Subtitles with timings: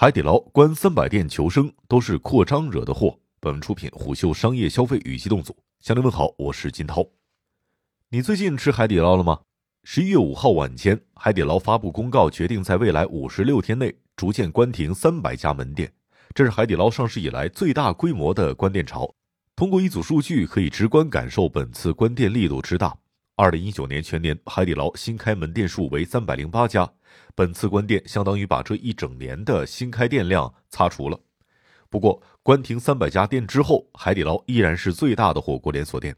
[0.00, 3.18] 海底捞关三百店求生，都是扩张惹的祸。
[3.40, 5.56] 本文出品虎嗅商业消费与机动组。
[5.80, 7.04] 向您问好，我是金涛。
[8.10, 9.40] 你最近吃海底捞了吗？
[9.82, 15.92] 十一月五号晚间，海底捞发布公告，决定在未来五十六天内逐渐关停三百家门店。
[16.32, 19.12] 这是海底捞上市以来最大规模的关店潮。
[19.56, 22.96] 通过一组数据，可以直观感受本次关店力度之大。
[23.38, 26.90] 二零一九年全年，海底捞新开门店数为三百零八家，
[27.36, 31.16] 本次关店相当于把这一整年的新开店量擦除了。
[31.88, 36.16] 不过，关停三百家店之后，海底捞依然是最大的火锅连锁店。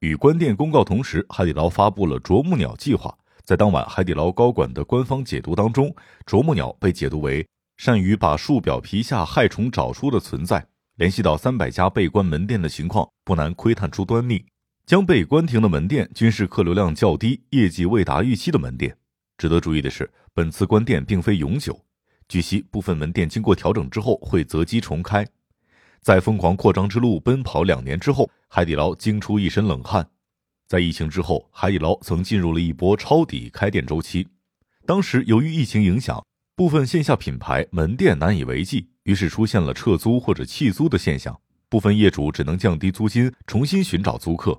[0.00, 3.16] 与关店公告同时，海底捞发布了“啄木鸟计划”。
[3.44, 5.90] 在当晚，海底捞高管的官方解读当中
[6.26, 7.48] ，“啄木鸟”被解读为
[7.78, 10.66] 善于把树表皮下害虫找出的存在。
[10.96, 14.44] 联系到三百家被关门店的情况，不难窥探出端倪。
[14.88, 18.96] 将被关停的门店均是客流量较低、业绩未达预期的门店。
[19.36, 21.78] 值得注意的是，本次关店并非永久。
[22.26, 25.28] 据悉，部分门店经过调整之后会择机重开。
[26.00, 30.08] 在疯狂扩张之路奔跑两年之后，海底捞惊出一身冷汗。
[30.66, 34.26] 在疫情之后，海底捞曾进入了一波抄底开店周期。
[34.86, 36.24] 当时由于疫情影响，
[36.56, 41.38] 部分线下品牌门店难以为继，于是出现了撤租或者弃租的现象。
[41.68, 44.58] 部分业主只能降低租金，重新寻找租客。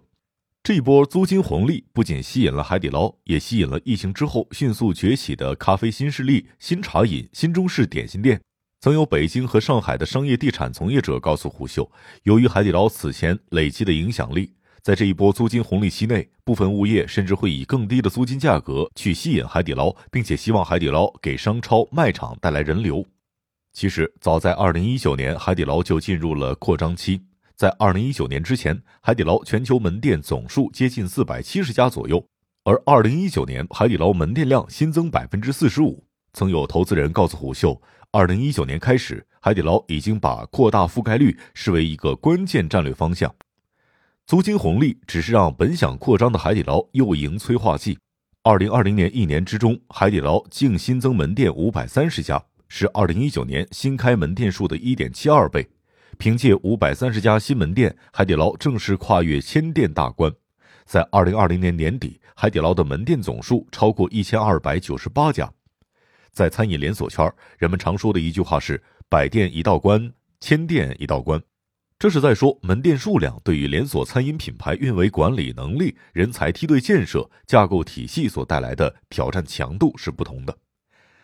[0.70, 8.40] 这一波租金红利不仅吸引了海底捞，也吸引了疫情之后迅速崛起的咖啡新势力新茶饮、新中式点心店。
[8.80, 11.90] 曾有北京和上海的商业地产从业者告诉虎嗅，
[12.22, 14.54] 由于海底捞此前累积的影响力，
[14.84, 23.04] 在这一波租金红利期内，部分物业甚至会以更低的租金价格去吸引海底捞，并且希望海底捞给商超卖场带来人流。
[23.74, 27.22] 其实，早在2019年，海底捞就进入了扩张期。
[27.60, 32.26] 在二零一九年之前，海底捞全球门店总数接近四百七十家左右，
[32.64, 36.02] 而二零一九年海底捞门店量新增百分之四十五。
[36.32, 43.36] 曾有投资人告诉虎嗅，二零一九年开始，海底捞已经把扩大覆盖率视为一个关键战略方向。
[44.26, 48.00] 租金红利只是让本想扩张的海底捞又迎催化剂。
[48.42, 55.68] 二零二零年一年之中，海底捞净新增门店五百三十家，是二零一九年新开门店数的一点七二倍。
[56.20, 60.30] 凭借五百三十家新门店，海底捞正式跨越千店大关。
[60.86, 65.50] 在二零二零年年底，海底捞的门店总数超过一千二百九十八家。
[66.34, 71.42] 在餐饮连锁圈，人们常说的一句话是“百店一道关，千店一道关”，
[71.98, 80.54] 这是在说门店数量对于连锁餐饮品牌运维管理能力、人才梯队建设、架构体系所带来的挑战强度是不同的。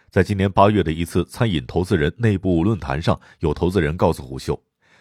[0.10, 4.58] 在今年八月的一次餐饮投资人内部论坛上，有投资人告诉虎嗅。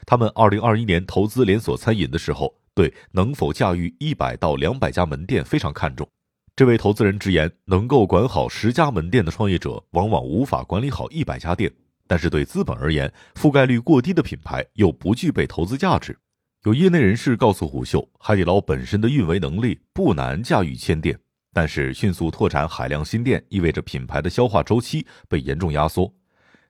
[0.07, 6.09] 他们二零二一年投资连锁餐饮的时候，对能否驾驭一百到两百家门店非常看重。
[6.57, 11.73] 这位投资人直言，能够管好十家门店的创业者，往往无法管理好一百家店。
[12.07, 16.17] 但是对资本而言，覆盖率过低的品牌又不具备投资价值。
[16.65, 21.19] 有业内人士告诉虎嗅，海底捞本身的运维能力不难驾驭千店，
[21.53, 26.13] 但是迅速拓展海量新店，意味着品牌的消化周期被严重压缩。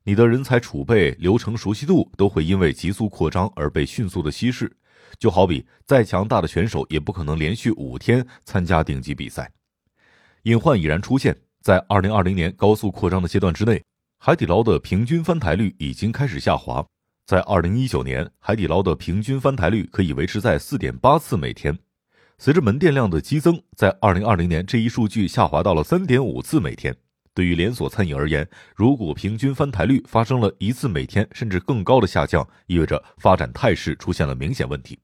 [0.06, 4.70] 你的人才储备、流程熟悉度都会因为急速扩张而被迅速的稀释，
[5.18, 9.50] 就好比再强大的选手也不可能连续五天参加顶级比赛。
[10.42, 13.82] 隐患已然出现在二零二零年高速扩张的阶段之内，
[14.18, 16.84] 海底捞的平均翻台率已经开始下滑。
[17.26, 21.78] 在二零一九年，海底捞的平均翻台率可以维持在四点八次每天，
[22.36, 26.94] 随着门店量的激增，在二零二零年这一数据下滑到了三点五次每天。
[27.34, 34.98] 对于连锁餐饮而言，如果平均翻台率发生了一次每天甚至更高的下降，意味着发展态势出现了明显问题。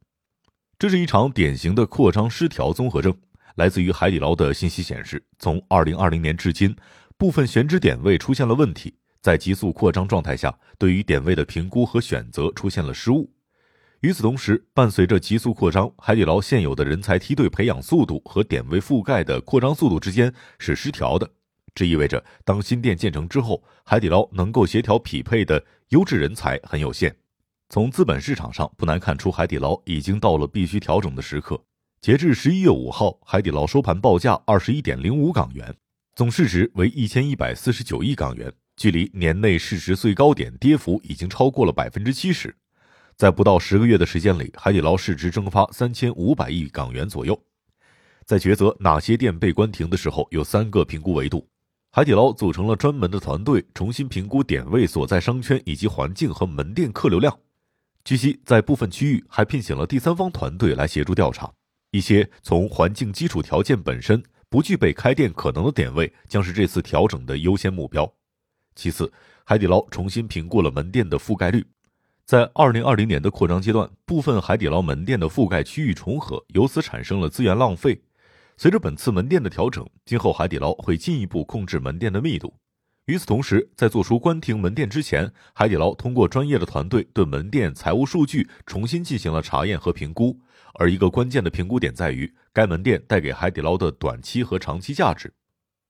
[0.79, 3.13] 这是一场典型的扩张失调综合症。
[3.57, 6.75] 来自于海底捞的信息显示，从2020年至今，
[7.19, 13.29] 部分选址点位出现了问题，在急速扩张状态下，对于点位的评估和选择出现了失误。
[14.03, 21.29] 与此同时，伴随着急速扩张，海底捞现有的人才梯队培养速度和点位覆盖的扩张速度之间是失调的。
[21.75, 27.15] 这意味着，当新店建成之后，海底捞能够协调匹配的优质人才很有限。
[27.69, 31.63] 从资本市场上不难看出，海底捞已经到了必须调整的时刻。
[32.01, 35.75] 截至十一月五号，海底捞收盘报价二十一点零五港元，
[36.15, 42.55] 总市值为一千一百四十九亿港元，距离年内市值最高点跌幅已经超过了百分之七十。
[43.17, 47.39] 在不到十个月的时间里，海底捞市值蒸发三千五百亿港元左右。
[48.25, 51.47] 在抉择哪些店被关停的时候，有三个评估维度。
[51.93, 57.37] 海底捞组成了专门的团队，重新评估点位所在商圈以及环境和门店客流量。
[58.05, 61.51] 据悉，在部分区域还聘请了第三方团队来协助调查。
[61.91, 68.09] 一些从环境基础条件本身不具备开店可能的点位，将是这次调整的优先目标。
[68.77, 69.13] 其次，
[69.43, 71.67] 海底捞重新评估了门店的覆盖率。
[72.25, 78.01] 在二零二零年的扩张阶段，部分海底捞门店的覆盖区域重合，由此产生了资源浪费。
[78.61, 82.53] 随着本次门店的调整，今后海底捞会进一步控制门店的密度。
[83.07, 90.39] 与此同时，在做出关停门店之前，海底捞通过专业的团队对门店财务数据重新进行了查验和评估。
[90.75, 95.33] 而一个关键的评估点在于，该门店带给海底捞的短期和长期价值。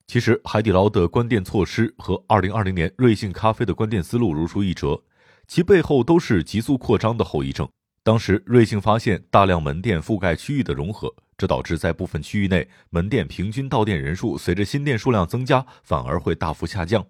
[0.07, 5.03] 其实，海底捞的关店措施和二零二零年瑞幸咖啡的关店思路如出一辙。
[5.45, 7.67] 其背后都是急速扩张的后遗症。
[8.01, 17.03] 当时，瑞幸发现大量门店覆盖区域的融合，这导致在部分区域内，门店平均到店人数随着新店数量增加，反而会大幅下降。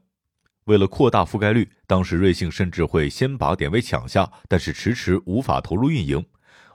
[0.68, 6.26] 为了扩大覆盖率，当时瑞幸甚至会先把点位抢下，但是迟迟无法投入运营。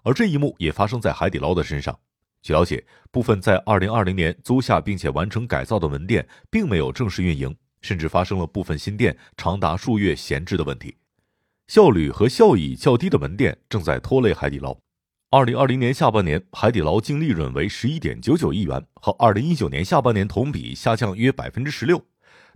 [0.02, 1.98] 而这一幕也发生在海底捞的身上。
[2.42, 10.94] 据了解，部分在2020年租下并且完成改造的门店，并没有正式运营，甚至发生了部分新店长达数月闲置的问题。
[11.68, 14.76] 效率和效益较低的门店正在拖累海底捞。
[15.36, 22.02] 二零二零年下半年，海底捞净利润为十一点九九亿元，和二零一九年下半年同比下降约百分之十六。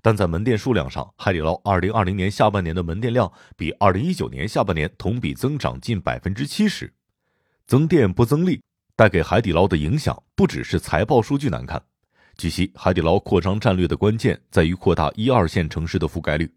[0.00, 6.90] 但在门店数量上，海底捞二零二零年下半年的门店量比二零一九年下半年同比增长近百分之七十。
[7.66, 8.62] 增店不增利，
[8.96, 11.82] 带给海底捞的影响不只是财报数据难看。
[12.38, 16.50] 据悉，海底捞扩张战略的关键在于扩大一二线城市的覆盖率。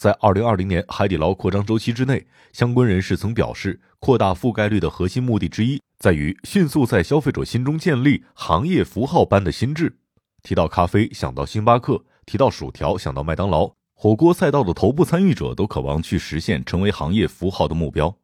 [0.00, 9.94] 在二零二零年海底捞扩张周期之内，相关人士曾表示，扩大覆盖率的核心目的之一在于迅速在消费者心中建立行业符号般的心智。
[10.42, 13.70] 提到咖啡，想到星巴克；提到薯条，想到麦当劳。
[13.92, 18.16] 火锅赛道的头部参与者都渴望去实现成为行业符号的目标。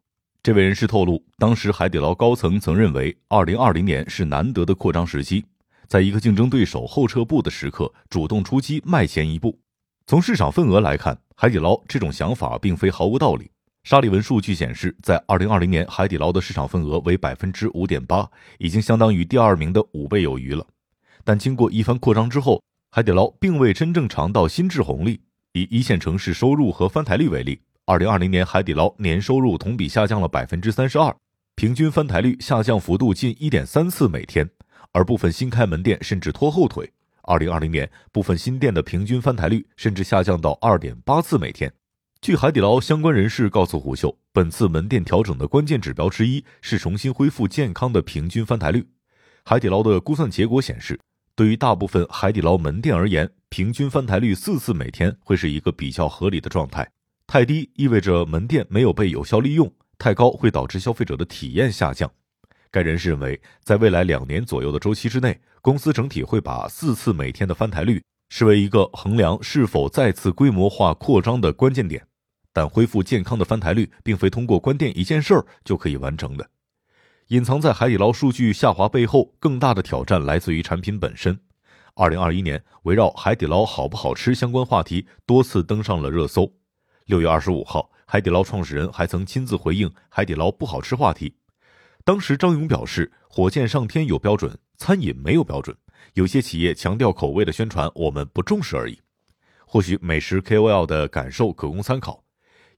[0.42, 5.44] 这位人士透露，当时海底捞高层曾认为，二零二零年是难得的扩张时机，
[5.86, 9.58] 在一个竞争对手后撤步的时刻，主动出击，迈前一步。
[10.08, 13.50] 从市场份额来看，海底捞这种想法并非毫无道理。
[13.82, 20.64] 沙利文数据显示，在二零二零年，海底捞的市场份额为百分之五点八，已经相当于第二名的五倍有余了。
[21.24, 22.62] 但经过一番扩张之后，
[22.92, 25.20] 海底捞并未真正尝到心智红利。
[25.54, 31.12] 以一线城市收入和翻台率为例，二零二零年海底捞年收入同比下降了百分之三十二，
[31.56, 34.48] 平均翻台率下降幅度近一点三次每天，
[34.92, 36.92] 而部分新开门店甚至拖后腿。
[37.26, 41.70] 二零二零年，部分新店的平均翻台率甚至下降到二点八次每天。
[42.22, 48.86] 据海底捞相关人士告诉虎嗅，本次门店调整的关键指标之一是重新恢复健康的平均翻台率。
[49.44, 50.98] 海底捞的估算结果显示，
[51.34, 56.88] 对于大部分海底捞门店而言，平均翻台率四次每天会是一个比较合理的状态。
[57.26, 62.10] 太低意味着门店没有被有效利用，太高会导致消费者的体验下降。
[62.76, 72.06] 该人士认为，在未来两年左右的周期之内，公司整体会把四次每天的翻台率视为一个衡量是否再次规模化扩张的关键点。
[72.52, 76.46] 但恢复健康的翻台率，并非通过关店一件事儿就可以完成的。
[77.28, 81.40] 隐藏在海底捞数据下滑背后，更大的挑战来自于产品本身。
[81.94, 86.52] 二零二一年，围绕海底捞好不好吃相关话题多次登上了热搜。
[87.06, 91.34] 六月二十五号，海底捞创始人还曾亲自回应海底捞不好吃话题。
[92.06, 95.76] 当时张勇表示，火箭上天有标准，餐饮没有标准。
[96.14, 98.96] 有些企业强调口味的宣传，我们不重视而已。
[99.66, 102.22] 或许美食 KOL 的感受可供参考。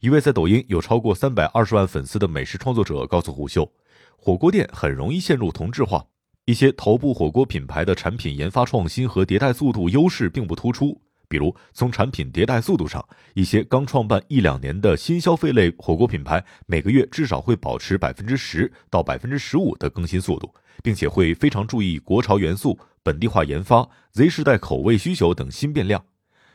[0.01, 3.71] 一位在抖音有超过三百二十万粉丝的美食创作者告诉虎嗅，
[4.17, 6.07] 火锅店很容易陷入同质化，
[6.47, 10.99] 一些头部火锅品牌的产品研发创新和迭代速度优势并不突出。
[11.29, 26.03] 比如，从产品迭代速度上，一些刚创办一两年的新消费类火锅品牌，每个月至少会保持百分之十到百分之十五的更新速度，并且会非常注意国潮元素、本地化研发、Z 时代口味需求等新变量。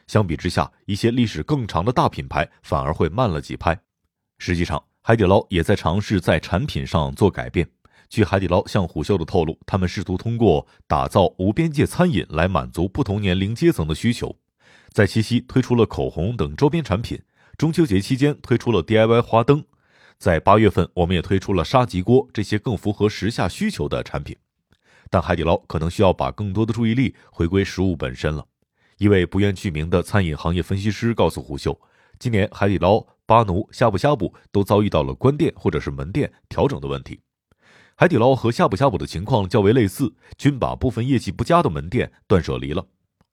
[0.08, 3.80] 相比之下，一些历史更长的大品牌反而会慢了几拍。
[4.40, 7.70] 实际上，海底捞也在尝试在产品上做改变。
[8.10, 14.36] 据海底捞向虎嗅的透露，他们试图通过打造无边界餐饮来满足不同年龄阶层的需求。
[14.94, 17.20] 在七夕推出了口红等周边产品，
[17.58, 19.66] 中秋节期间推出了 DIY 花灯，
[20.20, 24.38] 在八月份我们也推出了砂棘锅这些更符合时下需求的产品。
[25.10, 28.46] 但海底捞可能需要把更多的注意力回归食物本身了。
[29.00, 31.80] 一位不愿具名的餐饮行业分析师告诉胡秀，
[32.20, 37.20] 今年海底捞、巴奴、呷哺呷哺都遭遇到了关店或者是门店调整的问题。
[37.96, 42.86] 海底捞和呷哺呷哺的情况较为类似，均把部分业绩不佳的门店断舍离了。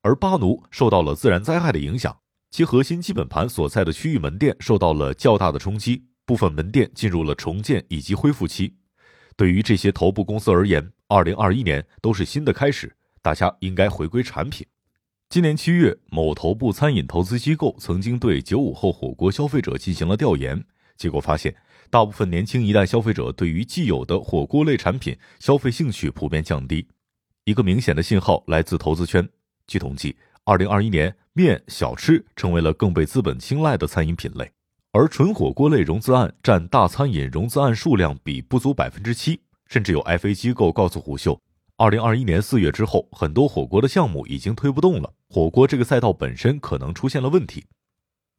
[0.03, 2.17] 而巴奴受到了自然灾害的影响，
[2.49, 8.75] 其核心基本盘所在的区域门店受到了较大的冲击，部分门店进入了重建以及恢复期。
[9.35, 14.65] 对于这些头部公司而言，二零二一年都是新的开始，大家应该回归产品。
[15.29, 20.65] 今年七月，某头部餐饮投资机构曾经对九五后火锅消费者进行了调研，
[20.97, 21.55] 结果发现，
[21.91, 26.87] 大部分年轻一代消费者对于既有的火锅类产品消费兴趣普遍降低。
[27.45, 29.29] 一个明显的信号来自投资圈。
[29.67, 34.51] 据统计，二零二一年，面小吃成为了更被资本青睐的餐饮品类，
[34.91, 41.39] 而纯火锅类融资案占大餐饮融资案数量比不足百分之七，甚至有 FA 机构告诉虎嗅。
[41.77, 45.13] 二零二一年四月之后，很多火锅的项目已经推不动了。
[45.29, 47.65] 火锅这个赛道本身可能出现了问题。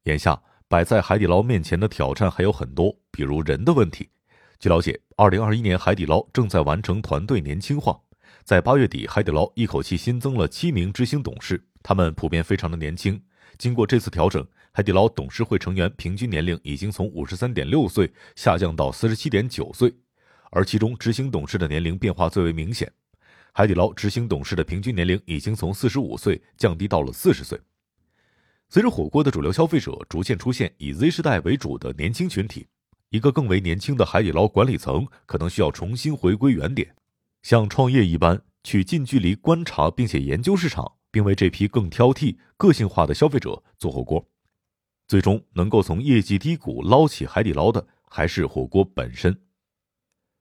[0.03, 4.09] 眼下摆在海底捞面前的挑战还有很多，比如人的问题。
[4.59, 7.99] 据了解，二零二一年海底捞正在完成团队年轻化。
[8.43, 13.21] 在八月底，海底捞一口气新增了七名执行董事，他们普遍非常的年轻。
[13.57, 19.95] 经过这次调整，海底捞董事会成员平均年龄已经从五十三点六岁下降到四十七点九岁，
[20.51, 22.91] 而其中执行董事的年龄变化最为明显。
[23.53, 27.57] 海底捞执行董事的平均年龄已经从四十五岁降低到了四十岁。
[28.67, 32.67] 随着火锅的主流消费者逐渐出现以 Z 世代为主的年轻群体，
[33.09, 36.93] 一个更为年轻的海底捞管理层可能需要重新回归原点，
[37.43, 44.25] 像创业一般去近距离观察并且研究市场，并为这批更挑剔、个性化的消费者做火锅。
[45.07, 49.37] 最终能够从业绩低谷捞起海底捞的，还是火锅本身。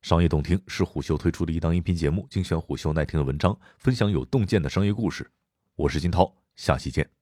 [0.00, 5.28] 商业洞听是虎嗅推出的一档音频节目，精选虎嗅耐听的文章，分享有洞见的商业故事。
[5.74, 7.21] 我是金涛，下期见。